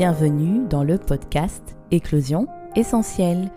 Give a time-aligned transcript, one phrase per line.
[0.00, 3.50] Bienvenue dans le podcast Éclosion essentielle.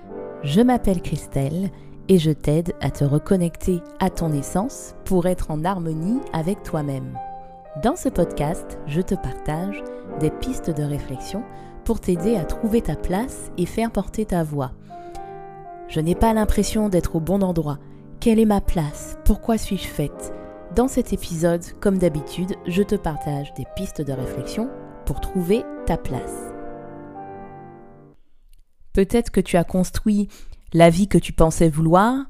[0.43, 1.69] Je m'appelle Christelle
[2.09, 7.17] et je t'aide à te reconnecter à ton essence pour être en harmonie avec toi-même.
[7.81, 9.81] Dans ce podcast, je te partage
[10.19, 11.43] des pistes de réflexion
[11.85, 14.73] pour t'aider à trouver ta place et faire porter ta voix.
[15.87, 17.77] Je n'ai pas l'impression d'être au bon endroit.
[18.19, 19.17] Quelle est ma place?
[19.23, 20.33] Pourquoi suis-je faite?
[20.75, 24.67] Dans cet épisode, comme d'habitude, je te partage des pistes de réflexion
[25.05, 26.53] pour trouver ta place.
[28.93, 30.29] Peut-être que tu as construit
[30.71, 32.25] la vie que tu pensais vouloir,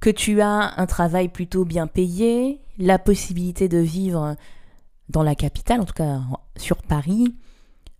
[0.00, 4.36] que tu as un travail plutôt bien payé, la possibilité de vivre
[5.08, 6.20] dans la capitale, en tout cas
[6.56, 7.34] sur Paris,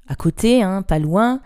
[0.08, 1.40] à côté, hein, pas loin,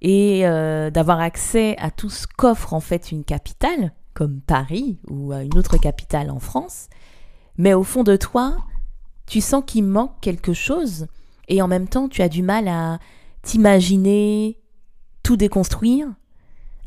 [0.00, 5.32] et euh, d'avoir accès à tout ce qu'offre en fait une capitale, comme Paris ou
[5.32, 6.88] une autre capitale en France.
[7.56, 8.56] Mais au fond de toi,
[9.26, 11.06] tu sens qu'il manque quelque chose
[11.48, 12.98] et en même temps tu as du mal à
[13.42, 14.58] t'imaginer
[15.22, 16.08] tout déconstruire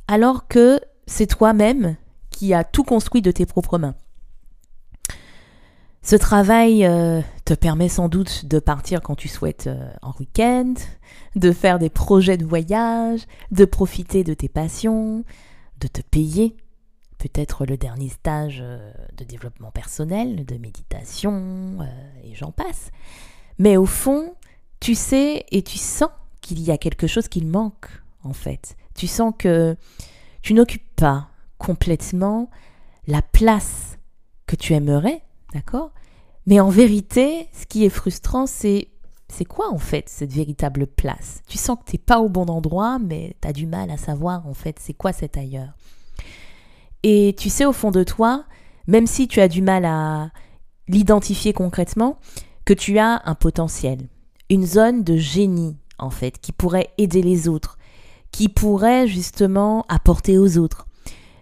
[0.08, 1.95] alors que c'est toi-même
[2.30, 3.95] qui as tout construit de tes propres mains.
[6.06, 10.75] Ce travail euh, te permet sans doute de partir quand tu souhaites euh, en week-end,
[11.36, 15.23] de faire des projets de voyage, de profiter de tes passions,
[15.80, 16.56] de te payer
[17.17, 21.80] peut-être le dernier stage euh, de développement personnel, de méditation,
[22.23, 22.92] et j'en passe.
[23.58, 24.36] Mais au fond,
[24.86, 27.88] tu sais et tu sens qu'il y a quelque chose qui manque,
[28.23, 28.78] en fait.
[28.94, 29.75] Tu sens que
[30.44, 32.52] tu n'occupes pas complètement
[33.08, 33.97] la place
[34.45, 35.23] que tu aimerais,
[35.56, 35.91] d'accord?
[36.45, 38.89] Mais en vérité, ce qui est frustrant, c'est
[39.28, 41.41] c'est quoi en fait cette véritable place?
[41.47, 43.97] Tu sens que tu n'es pas au bon endroit, mais tu as du mal à
[43.97, 45.73] savoir en fait c'est quoi cet ailleurs.
[47.02, 48.45] Et tu sais au fond de toi,
[48.86, 50.30] même si tu as du mal à
[50.88, 52.19] l'identifier concrètement,
[52.66, 54.09] que tu as un potentiel,
[54.49, 57.77] une zone de génie en fait, qui pourrait aider les autres,
[58.31, 60.88] qui pourrait justement apporter aux autres.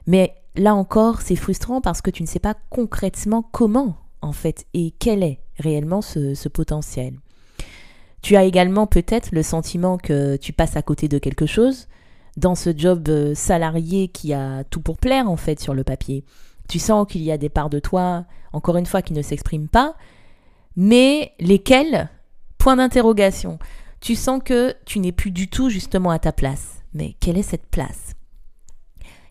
[0.05, 4.65] Mais là encore, c'est frustrant parce que tu ne sais pas concrètement comment en fait
[4.73, 7.15] et quel est réellement ce, ce potentiel.
[8.21, 11.87] Tu as également peut-être le sentiment que tu passes à côté de quelque chose
[12.37, 16.23] dans ce job euh, salarié qui a tout pour plaire en fait sur le papier.
[16.69, 19.67] Tu sens qu'il y a des parts de toi, encore une fois, qui ne s'expriment
[19.67, 19.95] pas,
[20.75, 22.09] mais lesquelles
[22.63, 23.59] Point d'interrogation.
[23.99, 26.81] Tu sens que tu n'es plus du tout justement à ta place.
[26.93, 28.13] Mais quelle est cette place?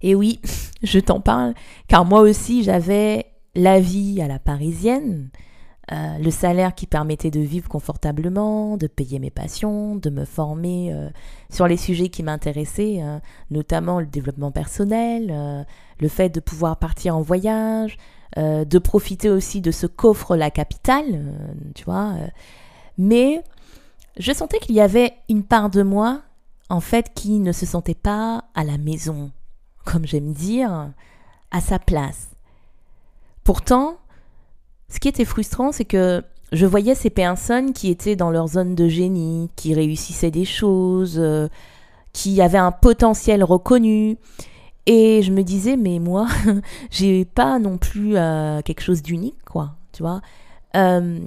[0.03, 0.39] Et oui,
[0.83, 1.55] je t'en parle,
[1.89, 5.31] car moi aussi j'avais la vie à la parisienne,
[5.93, 10.93] euh, le salaire qui permettait de vivre confortablement, de payer mes passions, de me former
[10.93, 11.09] euh,
[11.51, 15.65] sur les sujets qui m'intéressaient, hein, notamment le développement personnel, euh,
[16.01, 17.97] le fait de pouvoir partir en voyage,
[18.37, 21.23] de profiter aussi de ce qu'offre la capitale,
[21.75, 22.15] tu vois
[22.99, 23.43] mais
[24.19, 26.23] je sentais qu'il y avait une part de moi,
[26.69, 29.31] en fait, qui ne se sentait pas à la maison,
[29.85, 30.91] comme j'aime dire,
[31.51, 32.31] à sa place.
[33.45, 33.97] Pourtant,
[34.89, 36.23] ce qui était frustrant, c'est que
[36.53, 41.19] je voyais ces personnes qui étaient dans leur zone de génie, qui réussissaient des choses,
[41.19, 41.49] euh,
[42.13, 44.19] qui avaient un potentiel reconnu.
[44.85, 46.29] Et je me disais, mais moi,
[46.91, 50.21] j'ai pas non plus euh, quelque chose d'unique, quoi, tu vois.
[50.77, 51.21] Euh,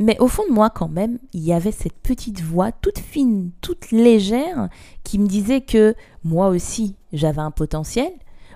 [0.00, 3.50] mais au fond de moi, quand même, il y avait cette petite voix toute fine,
[3.60, 4.70] toute légère,
[5.04, 5.94] qui me disait que
[6.24, 8.10] moi aussi, j'avais un potentiel,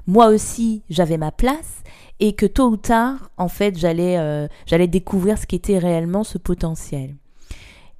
[0.06, 1.82] moi aussi, j'avais ma place,
[2.18, 6.38] et que tôt ou tard, en fait, j'allais euh, j'allais découvrir ce qu'était réellement ce
[6.38, 7.14] potentiel.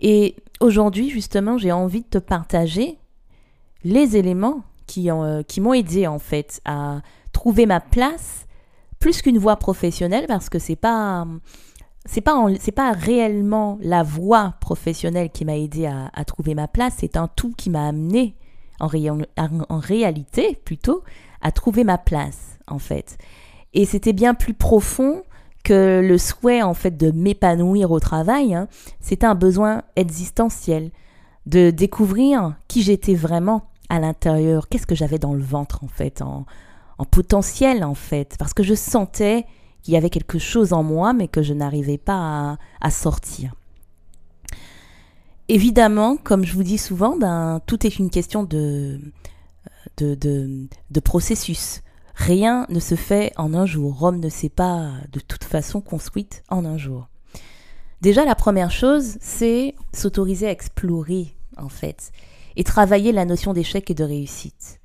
[0.01, 2.97] Et aujourd'hui, justement, j'ai envie de te partager
[3.85, 7.03] les éléments qui, euh, qui m'ont aidé, en fait, à
[7.33, 8.47] trouver ma place,
[9.01, 11.27] plus qu'une voie professionnelle, parce que c'est pas
[12.07, 16.95] c'est pas c'est pas réellement la voie professionnelle qui m'a aidé à, trouver ma place,
[16.99, 18.35] c'est un tout qui m'a amené
[18.81, 18.89] en,
[19.79, 21.03] réalité plutôt
[21.41, 23.17] à trouver ma place en fait.
[23.73, 25.23] Et c'était bien plus profond
[25.65, 28.55] que le souhait en fait de m'épanouir au travail.
[28.55, 28.69] Hein.
[29.01, 30.91] C'était un besoin existentiel
[31.47, 36.23] de découvrir qui j'étais vraiment à l'intérieur, qu'est-ce que j'avais dans le ventre en fait,
[36.23, 36.45] en
[37.11, 39.47] potentiel en fait, parce que je sentais
[39.85, 43.55] qu'il y avait quelque chose en moi, mais que je n'arrivais pas à, sortir.
[45.49, 48.99] Évidemment, comme je vous dis souvent, ben, tout est une question de,
[49.99, 50.15] de,
[50.91, 51.83] de, processus.
[52.15, 53.99] Rien ne se fait en un jour.
[53.99, 57.09] Rome ne s'est pas de toute façon construite en un jour.
[58.01, 62.11] Déjà, la première chose, c'est s'autoriser à explorer, en fait,
[62.57, 64.81] et travailler la notion d'échec et de réussite.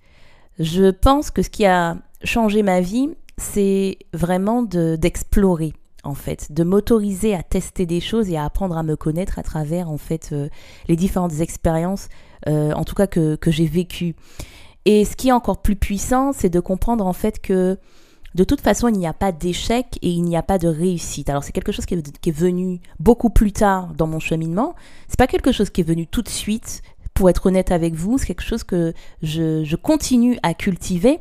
[0.58, 6.64] Je pense que ce qui a changé ma vie, c'est vraiment d'explorer en fait, de
[6.64, 10.30] m'autoriser à tester des choses et à apprendre à me connaître à travers en fait
[10.32, 10.48] euh,
[10.88, 12.08] les différentes expériences
[12.48, 14.16] euh, en tout cas que, que j'ai vécu.
[14.86, 17.78] Et ce qui est encore plus puissant, c'est de comprendre en fait que
[18.36, 21.30] de toute façon, il n'y a pas d'échec et il n'y a pas de réussite.
[21.30, 24.76] Alors c'est quelque chose qui est, qui est, venu beaucoup plus tard dans mon cheminement.
[25.08, 26.82] C'est pas quelque chose qui est venu tout de suite.
[27.20, 31.20] Pour être honnête avec vous, c'est quelque chose que je, je continue à cultiver.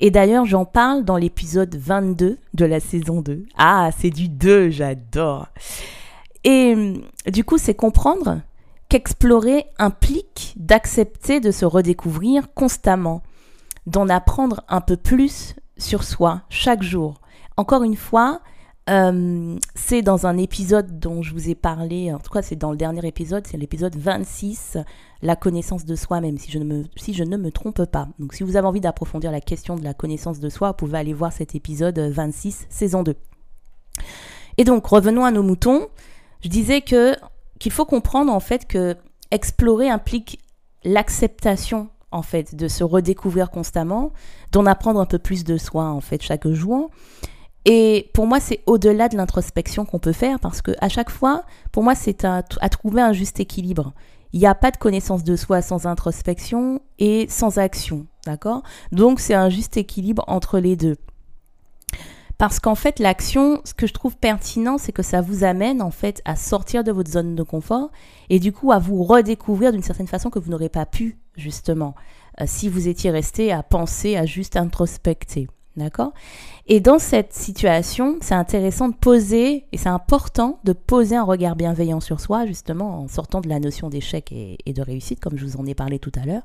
[0.00, 3.46] Et d'ailleurs, j'en parle dans l'épisode 22 de la saison 2.
[3.56, 5.46] Ah, c'est du 2, j'adore.
[6.42, 6.74] Et
[7.28, 8.40] du coup, c'est comprendre
[8.88, 13.22] qu'explorer implique d'accepter de se redécouvrir constamment,
[13.86, 17.20] d'en apprendre un peu plus sur soi chaque jour.
[17.56, 18.40] Encore une fois,
[18.88, 22.70] euh, c'est dans un épisode dont je vous ai parlé, en tout cas c'est dans
[22.70, 24.78] le dernier épisode, c'est l'épisode 26,
[25.22, 28.06] la connaissance de soi même, si je, ne me, si je ne me trompe pas.
[28.20, 30.98] Donc si vous avez envie d'approfondir la question de la connaissance de soi, vous pouvez
[30.98, 33.16] aller voir cet épisode 26, saison 2.
[34.58, 35.88] Et donc revenons à nos moutons.
[36.42, 37.16] Je disais que
[37.58, 38.96] qu'il faut comprendre en fait que
[39.32, 40.38] explorer implique
[40.84, 44.12] l'acceptation en fait de se redécouvrir constamment,
[44.52, 46.90] d'en apprendre un peu plus de soi en fait chaque jour
[47.68, 51.42] et pour moi, c'est au-delà de l'introspection qu'on peut faire parce que à chaque fois,
[51.72, 53.92] pour moi, c'est à, trouver un juste équilibre.
[54.32, 58.62] Il n'y a pas de connaissance de soi sans introspection et sans action, d'accord?
[58.92, 60.96] Donc c'est un juste équilibre entre les deux.
[62.38, 65.90] Parce qu'en fait, l'action, ce que je trouve pertinent, c'est que ça vous amène en
[65.90, 67.90] fait à sortir de votre zone de confort
[68.30, 71.96] et du coup à vous redécouvrir d'une certaine façon que vous n'aurez pas pu justement
[72.40, 75.48] euh, si vous étiez resté à penser, à juste introspecter.
[75.76, 76.14] D'accord?
[76.66, 81.54] Et dans cette situation, c'est intéressant de poser, et c'est important de poser un regard
[81.54, 85.44] bienveillant sur soi, justement, en sortant de la notion d'échec et, de réussite, comme je
[85.44, 86.42] vous en ai parlé tout à l'heure.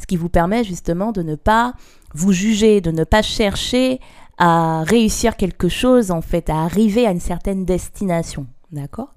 [0.00, 1.74] Ce qui vous permet justement de ne pas
[2.14, 4.00] vous juger, de ne pas chercher
[4.38, 8.46] à réussir quelque chose, en fait, à arriver à une certaine destination.
[8.70, 9.12] D'accord?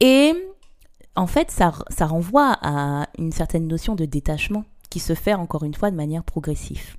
[0.00, 0.34] Et
[1.14, 5.62] en fait, ça, ça renvoie à une certaine notion de détachement qui se fait encore
[5.62, 6.96] une fois de manière progressive.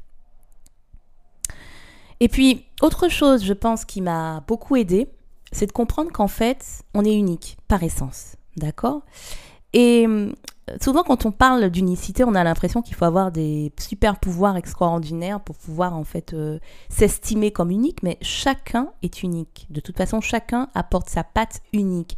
[2.21, 5.07] Et puis, autre chose, je pense, qui m'a beaucoup aidé,
[5.51, 6.63] c'est de comprendre qu'en fait,
[6.93, 8.35] on est unique par essence.
[8.57, 9.01] D'accord?
[9.73, 10.31] Et euh,
[10.79, 15.39] souvent, quand on parle d'unicité, on a l'impression qu'il faut avoir des super pouvoirs extraordinaires
[15.39, 16.59] pour pouvoir, en fait, euh,
[16.89, 19.65] s'estimer comme unique, mais chacun est unique.
[19.71, 22.17] De toute façon, chacun apporte sa patte unique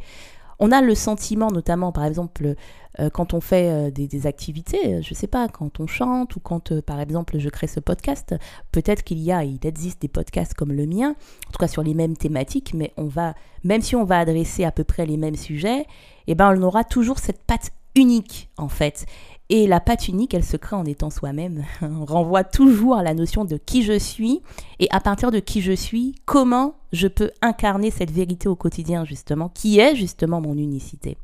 [0.58, 2.54] on a le sentiment, notamment par exemple
[3.00, 6.36] euh, quand on fait euh, des, activités, euh, je ne sais pas, quand on chante
[6.36, 8.34] ou quand par exemple je crée ce podcast,
[8.70, 11.10] peut-être qu'il y a, il existe des podcasts comme le mien,
[11.48, 13.34] en tout cas sur les mêmes thématiques, mais on va,
[13.64, 15.86] même si on va adresser à peu près les mêmes sujets,
[16.26, 19.06] eh ben on aura toujours cette patte unique en fait.
[19.56, 21.62] Et la patte unique, elle se crée en étant soi-même.
[21.80, 24.42] On renvoie toujours à la notion de qui je suis
[24.80, 29.04] et à partir de qui je suis, comment je peux incarner cette vérité au quotidien,
[29.04, 31.16] justement, qui est justement mon unicité.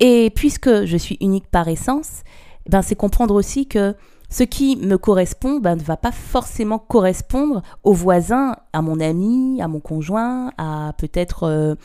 [0.00, 2.24] Et puisque je suis unique par essence,
[2.68, 3.94] ben c'est comprendre aussi que
[4.28, 9.62] ce qui me correspond ben, ne va pas forcément correspondre aux voisins, à mon ami,
[9.62, 11.76] à mon conjoint, à peut-être euh,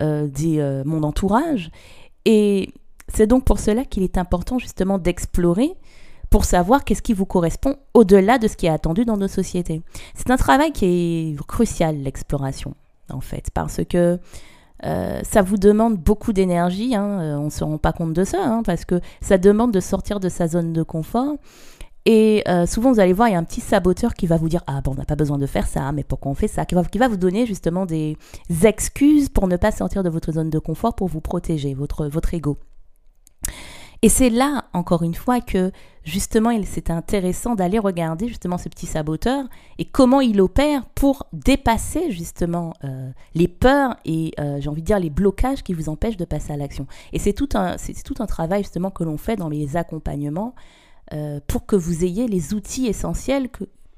[0.00, 1.72] euh, euh, mon entourage.
[2.24, 2.72] Et
[3.08, 5.74] c'est donc pour cela qu'il est important justement d'explorer
[6.30, 9.82] pour savoir qu'est-ce qui vous correspond au-delà de ce qui est attendu dans nos sociétés.
[10.14, 12.74] C'est un travail qui est crucial, l'exploration,
[13.10, 14.18] en fait, parce que
[14.84, 18.24] euh, ça vous demande beaucoup d'énergie, hein, euh, on ne se rend pas compte de
[18.24, 21.36] ça, hein, parce que ça demande de sortir de sa zone de confort.
[22.04, 24.48] Et euh, souvent, vous allez voir, il y a un petit saboteur qui va vous
[24.48, 26.64] dire Ah, bon, on n'a pas besoin de faire ça, mais pourquoi on fait ça?
[26.64, 28.16] Qui va, qui va vous donner justement des
[28.64, 32.34] excuses pour ne pas sortir de votre zone de confort, pour vous protéger, votre, votre
[32.34, 32.56] ego.
[34.04, 35.70] Et c'est là, encore une fois, que
[36.02, 39.44] justement, c'est intéressant d'aller regarder justement ce petit saboteur
[39.78, 44.86] et comment il opère pour dépasser justement euh, les peurs et, euh, j'ai envie de
[44.86, 46.88] dire, les blocages qui vous empêchent de passer à l'action.
[47.12, 50.56] Et c'est tout, un, tout un travail justement que l'on fait dans les accompagnements
[51.12, 53.48] euh, pour que vous ayez les outils essentiels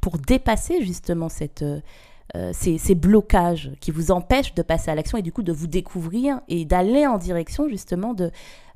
[0.03, 1.65] pour dépasser justement cette...
[2.53, 6.41] ces, blocages qui vous empêchent de passer à l'action et du coup de vous découvrir
[6.49, 8.31] et d'aller en direction justement de,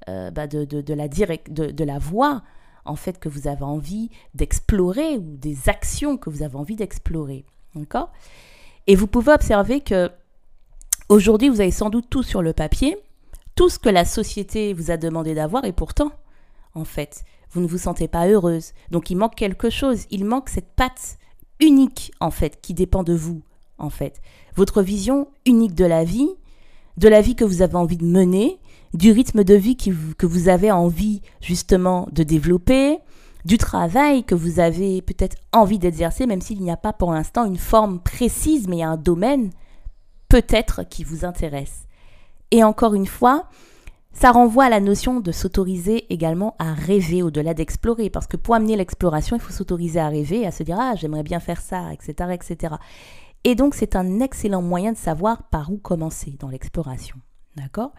[0.09, 2.43] euh, bah, de, de, la de, de, la voie
[2.85, 7.45] en fait que vous avez envie d'explorer ou des actions que vous avez envie d'explorer.
[7.75, 8.11] D'accord?
[8.87, 10.11] Et vous pouvez observer que
[11.11, 12.97] aujourd'hui, vous avez sans doute tout sur le papier,
[13.55, 16.13] tout ce que la société vous a demandé d'avoir, et pourtant,
[16.75, 18.73] en fait, vous ne vous sentez pas heureuse.
[18.91, 21.19] Donc il manque quelque chose, il manque cette patte
[21.61, 23.43] unique, en fait, qui dépend de vous,
[23.77, 24.23] en fait.
[24.55, 26.31] Votre vision unique de la vie,
[26.97, 28.59] de la vie que vous avez envie de mener,
[28.95, 32.99] du rythme de vie que vous avez envie justement de développer,
[33.45, 37.45] du travail que vous avez peut-être envie d'exercer, même s'il n'y a pas pour l'instant
[37.45, 39.51] une forme précise, mais il y a un domaine
[40.29, 41.87] peut-être qui vous intéresse.
[42.51, 43.49] Et encore une fois,
[44.13, 48.11] ça renvoie à la notion de s'autoriser également à rêver au-delà d'explorer.
[48.11, 51.23] Parce que pour amener l'exploration, il faut s'autoriser à rêver, à se dire Ah, j'aimerais
[51.23, 52.31] bien faire ça, etc.
[52.33, 52.75] etc.
[53.45, 57.17] Et donc, c'est un excellent moyen de savoir par où commencer dans l'exploration.
[57.57, 57.93] D'accord?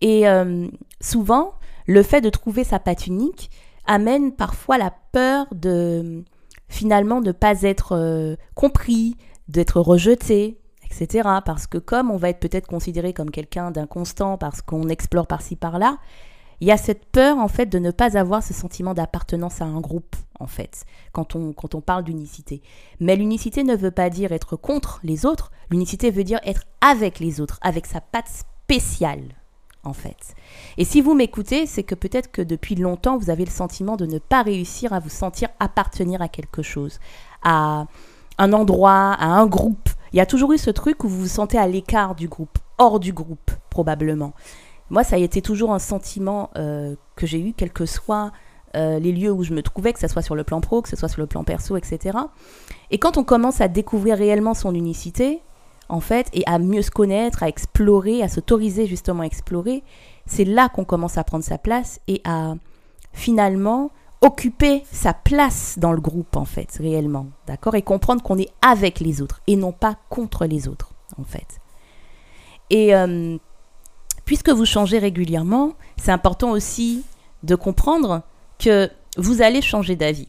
[0.00, 0.66] Et euh,
[1.00, 1.54] souvent,
[1.86, 3.50] le fait de trouver sa patte unique
[3.86, 6.24] amène parfois la peur de
[6.68, 9.16] finalement ne pas être euh, compris,
[9.48, 11.28] d'être rejeté, etc.
[11.44, 15.56] Parce que comme on va être peut-être considéré comme quelqu'un d'inconstant parce qu'on explore par-ci
[15.56, 15.98] par-là,
[16.60, 19.66] il y a cette peur en fait de ne pas avoir ce sentiment d'appartenance à
[19.66, 22.62] un groupe en fait quand on, quand on parle d'unicité.
[22.98, 27.20] Mais l'unicité ne veut pas dire être contre les autres, l'unicité veut dire être avec
[27.20, 29.36] les autres, avec sa patte spéciale
[29.92, 30.34] fait.
[30.78, 34.06] Et si vous m'écoutez, c'est que peut-être que depuis longtemps, vous avez le sentiment de
[34.06, 36.98] ne pas réussir à vous sentir appartenir à quelque chose,
[37.42, 37.86] à
[38.38, 39.88] un endroit, à un groupe.
[40.12, 42.58] Il y a toujours eu ce truc où vous vous sentez à l'écart du groupe,
[42.78, 44.32] hors du groupe, probablement.
[44.90, 48.32] Moi, ça a été toujours un sentiment euh, que j'ai eu, quels que soient
[48.76, 50.88] euh, les lieux où je me trouvais, que ce soit sur le plan pro, que
[50.88, 52.18] ce soit sur le plan perso, etc.
[52.90, 55.40] Et quand on commence à découvrir réellement son unicité,
[55.88, 59.82] en fait, et à mieux se connaître, à explorer, à s'autoriser justement à explorer,
[60.26, 62.54] c'est là qu'on commence à prendre sa place et à
[63.12, 63.90] finalement
[64.20, 69.00] occuper sa place dans le groupe, en fait, réellement, d'accord Et comprendre qu'on est avec
[69.00, 71.60] les autres et non pas contre les autres, en fait.
[72.70, 73.38] Et euh,
[74.24, 77.04] puisque vous changez régulièrement, c'est important aussi
[77.42, 78.22] de comprendre
[78.58, 80.28] que vous allez changer d'avis.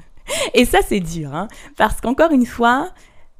[0.54, 2.90] et ça, c'est dur, hein parce qu'encore une fois,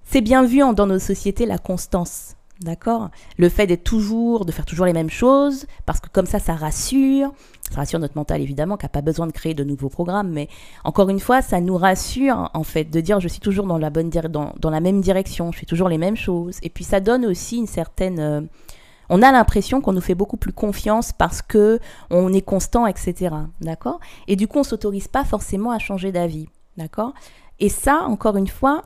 [0.04, 2.37] c'est bien vu dans nos sociétés la constance.
[2.61, 3.11] D'accord?
[3.37, 6.54] Le fait d'être toujours, de faire toujours les mêmes choses, parce que comme ça, ça
[6.54, 7.32] rassure.
[7.68, 10.30] Ça rassure notre mental, évidemment, qui n'a pas besoin de créer de nouveaux programmes.
[10.30, 10.49] Mais
[10.84, 13.90] encore une fois, ça nous rassure, en fait, de dire je suis toujours dans la,
[13.90, 16.58] bonne dans, dans, la même direction, je fais toujours les mêmes choses.
[16.62, 18.20] Et puis ça donne aussi une certaine.
[18.20, 18.40] Euh,
[19.08, 21.80] on a l'impression qu'on nous fait beaucoup plus confiance parce que
[22.11, 23.34] on est constant, etc.
[23.61, 23.99] D'accord?
[24.28, 26.49] Et du coup, on s'autorise pas forcément à changer d'avis.
[26.76, 27.14] D'accord?
[27.58, 28.82] Et ça, encore une fois,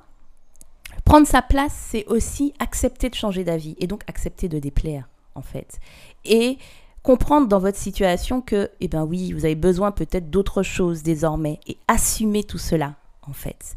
[1.08, 5.40] Prendre sa place, c'est aussi accepter de changer d'avis et donc accepter de déplaire, en
[5.40, 5.80] fait.
[6.26, 6.58] Et
[7.02, 11.60] comprendre dans votre situation que, eh ben oui, vous avez besoin peut-être d'autre chose désormais
[11.66, 12.96] et assumer tout cela,
[13.26, 13.74] en fait.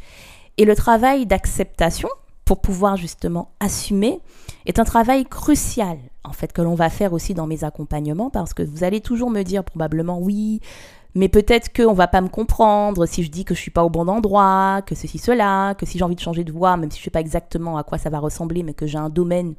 [0.57, 2.09] Et le travail d'acceptation,
[2.43, 4.19] pour pouvoir justement assumer,
[4.65, 8.53] est un travail crucial, en fait, que l'on va faire aussi dans mes accompagnements, parce
[8.53, 10.59] que vous allez toujours me dire probablement, oui,
[11.15, 13.89] mais peut-être qu'on va pas me comprendre si je dis que je suis pas au
[13.89, 16.99] bon endroit, que ceci, cela, que si j'ai envie de changer de voie, même si
[16.99, 19.55] je sais pas exactement à quoi ça va ressembler, mais que j'ai un domaine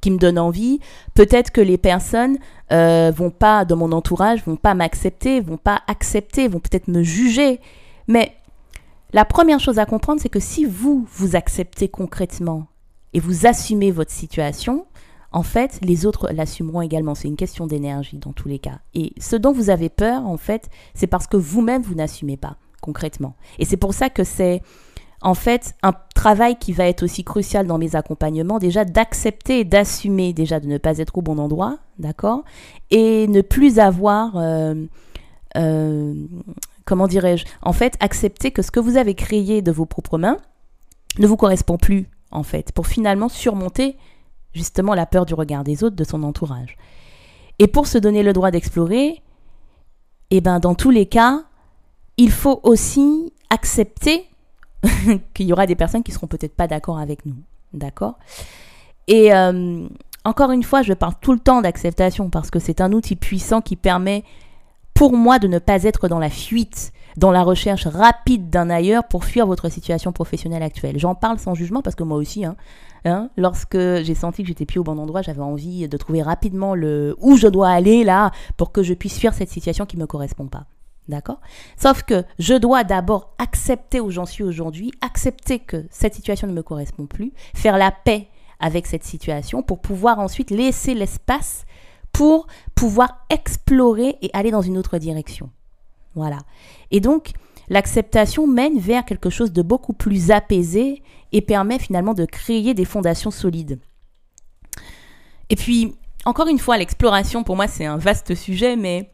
[0.00, 0.80] qui me donne envie,
[1.14, 2.38] peut-être que les personnes
[2.72, 7.02] euh, vont pas, dans mon entourage, vont pas m'accepter, vont pas accepter, vont peut-être me
[7.02, 7.60] juger.
[8.08, 8.34] Mais
[9.12, 12.66] la première chose à comprendre, c'est que si vous vous acceptez concrètement
[13.12, 14.86] et vous assumez votre situation,
[15.32, 17.14] en fait, les autres l'assumeront également.
[17.14, 18.80] C'est une question d'énergie dans tous les cas.
[18.94, 22.56] Et ce dont vous avez peur, en fait, c'est parce que vous-même, vous, n'assumez pas
[22.80, 23.36] concrètement.
[23.58, 24.62] Et c'est pour ça que c'est,
[25.20, 30.32] en fait, un travail qui va être aussi crucial dans mes accompagnements, déjà d'accepter d'assumer,
[30.32, 32.42] déjà de ne pas être au bon endroit, d'accord?
[32.90, 34.36] Et ne plus avoir...
[34.36, 34.74] Euh,
[35.56, 36.14] euh,
[36.84, 37.44] comment dirais-je?
[37.62, 40.38] En fait, accepter que ce que vous avez créé de vos propres mains
[41.18, 43.96] ne vous correspond plus, en fait, pour finalement surmonter
[44.52, 46.76] justement la peur du regard des autres, de son entourage.
[47.58, 49.22] Et pour se donner le droit d'explorer,
[50.30, 51.42] eh ben dans tous les cas,
[52.16, 54.26] il faut aussi accepter
[55.34, 57.36] qu'il y aura des personnes qui seront peut-être pas d'accord avec nous,
[57.72, 58.18] d'accord?
[59.08, 59.88] Et euh,
[60.24, 63.60] encore une fois, je parle tout le temps d'acceptation parce que c'est un outil puissant
[63.60, 64.24] qui permet
[64.94, 69.04] pour moi de ne pas être dans la fuite, dans la recherche rapide d'un ailleurs
[69.04, 70.98] pour fuir votre situation professionnelle actuelle.
[70.98, 72.56] J'en parle sans jugement parce que moi aussi, hein,
[73.04, 76.74] Hein, lorsque j'ai senti que j'étais plus au bon endroit, j'avais envie de trouver rapidement
[76.74, 80.02] le où je dois aller là pour que je puisse fuir cette situation qui ne
[80.02, 80.66] me correspond pas.
[81.08, 81.40] D'accord?
[81.76, 86.52] Sauf que je dois d'abord accepter où j'en suis aujourd'hui, accepter que cette situation ne
[86.52, 88.28] me correspond plus, faire la paix
[88.60, 91.64] avec cette situation pour pouvoir ensuite laisser l'espace
[92.12, 95.50] pour pouvoir explorer et aller dans une autre direction.
[96.14, 96.38] Voilà.
[96.90, 97.32] Et donc,
[97.68, 102.84] l'acceptation mène vers quelque chose de beaucoup plus apaisé et permet finalement de créer des
[102.84, 103.78] fondations solides.
[105.48, 105.94] Et puis,
[106.24, 109.10] encore une fois, l'exploration, pour moi, c'est un vaste sujet, mais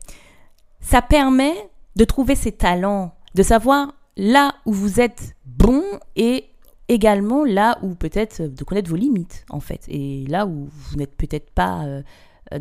[0.80, 1.54] ça permet
[1.96, 5.82] de trouver ses talents, de savoir là où vous êtes bon
[6.14, 6.46] et
[6.88, 11.16] également là où peut-être de connaître vos limites, en fait, et là où vous n'êtes
[11.16, 12.02] peut-être pas euh,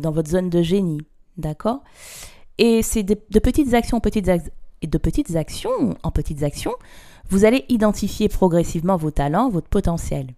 [0.00, 1.00] dans votre zone de génie,
[1.36, 1.82] d'accord?
[2.58, 4.28] Et c'est de, petites actions, petites
[4.90, 6.74] de petites actions en petites actions
[7.28, 10.28] vous allez identifier progressivement vos talents, votre potentiel.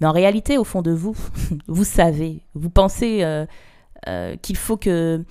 [0.00, 1.16] Mais en réalité, au fond de vous,
[1.68, 3.46] vous savez, vous pensez euh,
[4.08, 5.24] euh, qu'il faut que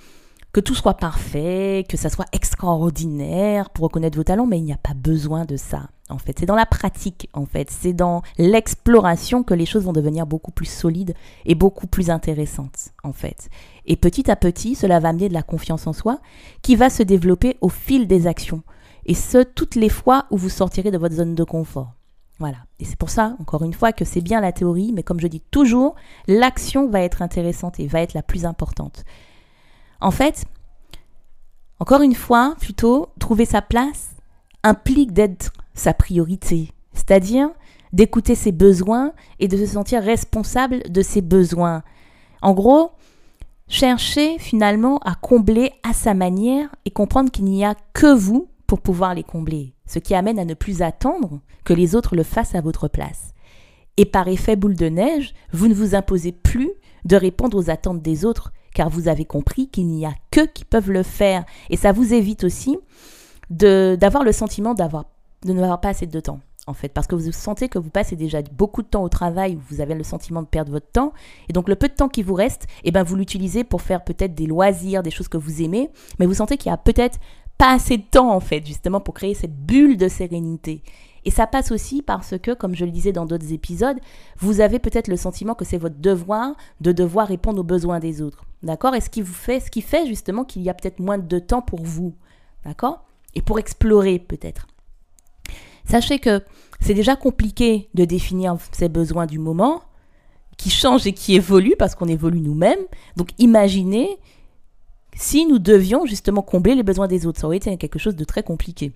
[0.52, 4.72] que tout soit parfait, que ça soit extraordinaire pour reconnaître vos talents, mais il n'y
[4.72, 5.88] a pas besoin de ça.
[6.08, 9.92] En fait, c'est dans la pratique, en fait, c'est dans l'exploration que les choses vont
[9.92, 11.14] devenir beaucoup plus solides
[11.46, 13.48] et beaucoup plus intéressantes, en fait.
[13.86, 16.18] Et petit à petit, cela va amener de la confiance en soi
[16.62, 18.62] qui va se développer au fil des actions.
[19.06, 21.94] Et ce, toutes les fois où vous sortirez de votre zone de confort.
[22.40, 22.56] Voilà.
[22.80, 25.26] Et c'est pour ça, encore une fois, que c'est bien la théorie, mais comme je
[25.26, 25.94] dis toujours,
[26.26, 29.04] l'action va être intéressante et va être la plus importante.
[30.00, 30.44] En fait,
[31.78, 34.10] encore une fois, plutôt, trouver sa place
[34.62, 37.50] implique d'être sa priorité, c'est-à-dire
[37.92, 41.82] d'écouter ses besoins et de se sentir responsable de ses besoins.
[42.42, 42.92] En gros,
[43.68, 48.80] chercher finalement à combler à sa manière et comprendre qu'il n'y a que vous pour
[48.80, 52.54] pouvoir les combler, ce qui amène à ne plus attendre que les autres le fassent
[52.54, 53.32] à votre place.
[53.96, 56.70] Et par effet boule de neige, vous ne vous imposez plus
[57.04, 60.64] de répondre aux attentes des autres, car vous avez compris qu'il n'y a que qui
[60.64, 61.44] peuvent le faire.
[61.70, 62.78] Et ça vous évite aussi
[63.50, 65.06] d'avoir le sentiment d'avoir
[65.44, 68.16] de n'avoir pas assez de temps en fait, parce que vous sentez que vous passez
[68.16, 71.12] déjà beaucoup de temps au travail, vous avez le sentiment de perdre votre temps,
[71.48, 74.04] et donc le peu de temps qui vous reste, eh ben vous l'utilisez pour faire
[74.04, 77.18] peut-être des loisirs, des choses que vous aimez, mais vous sentez qu'il y a peut-être
[77.58, 80.82] pas assez de temps en fait, justement pour créer cette bulle de sérénité.
[81.24, 83.98] Et ça passe aussi parce que, comme je le disais dans d'autres épisodes,
[84.38, 88.22] vous avez peut-être le sentiment que c'est votre devoir de devoir répondre aux besoins des
[88.22, 88.44] autres.
[88.62, 88.94] D'accord?
[88.94, 91.38] Et ce qui vous fait, ce qui fait justement qu'il y a peut-être moins de
[91.38, 92.14] temps pour vous.
[92.64, 93.04] D'accord?
[93.34, 94.66] Et pour explorer peut-être.
[95.84, 96.42] Sachez que
[96.80, 99.82] c'est déjà compliqué de définir ses besoins du moment,
[100.56, 102.80] qui changent et qui évoluent parce qu'on évolue nous-mêmes.
[103.16, 104.18] Donc imaginez
[105.14, 107.40] si nous devions justement combler les besoins des autres.
[107.40, 108.92] Ça aurait été quelque chose de très compliqué.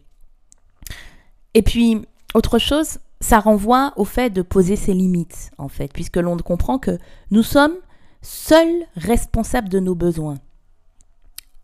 [1.54, 2.02] Et puis,
[2.34, 6.78] autre chose, ça renvoie au fait de poser ses limites, en fait, puisque l'on comprend
[6.78, 6.98] que
[7.30, 7.76] nous sommes
[8.22, 10.38] seuls responsables de nos besoins.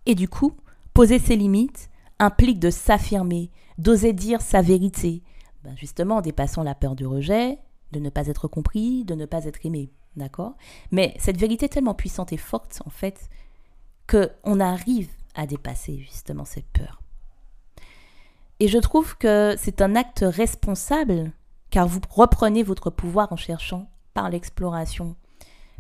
[0.07, 0.55] Et du coup,
[0.95, 5.23] poser ses limites implique de s'affirmer, d'oser dire sa vérité,
[5.65, 7.59] ben justement en dépassant la peur du rejet,
[7.93, 9.91] de ne pas être compris, de ne pas être aimé.
[10.17, 10.54] D'accord?
[10.91, 13.28] Mais cette vérité est tellement puissante et forte, en fait,
[14.09, 17.00] qu'on arrive à dépasser justement cette peur.
[18.60, 21.32] Et je trouve que c'est un acte responsable,
[21.70, 25.16] car vous reprenez votre pouvoir en cherchant, par l'exploration,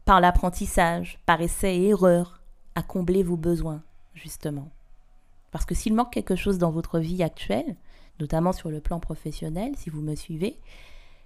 [0.06, 2.40] par l'apprentissage, par essai et erreur,
[2.74, 3.82] à combler vos besoins,
[4.14, 4.70] justement.
[5.50, 7.76] Parce que s'il manque quelque chose dans votre vie actuelle,
[8.18, 10.58] notamment sur le plan professionnel, si vous me suivez,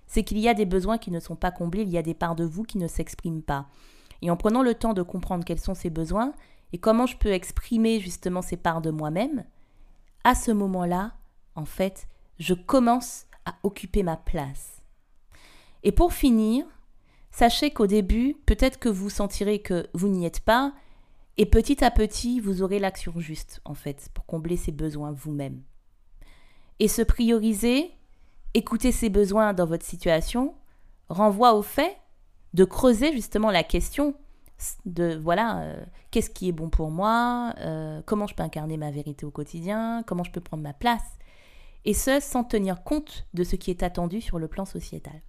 [0.09, 2.15] c'est qu'il y a des besoins qui ne sont pas comblés, il y a des
[2.15, 3.67] parts de vous qui ne s'expriment pas.
[4.23, 6.33] Et en prenant le temps de comprendre quels sont ces besoins
[6.73, 9.45] et comment je peux exprimer justement ces parts de moi-même,
[10.25, 11.13] à ce moment-là,
[11.55, 14.83] en fait, je commence à occuper ma place.
[15.83, 16.65] Et pour finir,
[17.31, 20.73] sachez qu'au début, peut-être que vous sentirez que vous n'y êtes pas,
[21.37, 25.63] et petit à petit, vous aurez l'action juste, en fait, pour combler ces besoins vous-même
[26.81, 27.91] et se prioriser,
[28.55, 30.55] écouter ses besoins dans votre situation,
[31.09, 31.97] renvoie au fait
[32.53, 34.15] de creuser justement la question
[34.87, 38.91] de voilà, euh, qu'est-ce qui est bon pour moi, euh, comment je peux incarner ma
[38.91, 41.03] vérité au quotidien, comment je peux prendre ma place,
[41.85, 45.23] et ce sans tenir compte de ce qui est attendu sur le plan sociétal.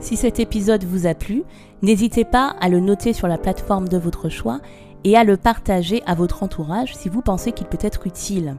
[0.00, 1.42] Si cet épisode vous a plu,
[1.82, 4.60] n'hésitez pas à le noter sur la plateforme de votre choix
[5.04, 8.56] et à le partager à votre entourage si vous pensez qu'il peut être utile.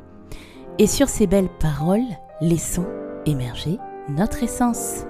[0.80, 2.06] Et sur ces belles paroles,
[2.42, 2.86] laissons
[3.26, 3.78] émerger
[4.10, 5.06] notre essence.